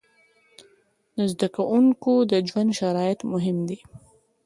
[1.15, 3.79] د زده کوونکو د ژوند شرایط مهم دي.